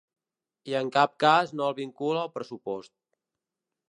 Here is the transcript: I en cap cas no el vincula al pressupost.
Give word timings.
I 0.71 0.73
en 0.79 0.87
cap 0.95 1.13
cas 1.25 1.53
no 1.59 1.67
el 1.67 1.77
vincula 1.81 2.23
al 2.23 2.33
pressupost. 2.39 2.93